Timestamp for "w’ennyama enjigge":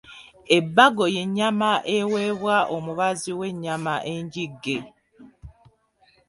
3.39-4.77